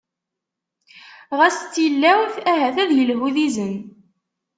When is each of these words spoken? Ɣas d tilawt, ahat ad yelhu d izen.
Ɣas 1.37 1.57
d 1.61 1.65
tilawt, 1.73 2.35
ahat 2.51 2.75
ad 2.83 2.91
yelhu 2.97 3.27
d 3.35 3.37
izen. 3.47 3.75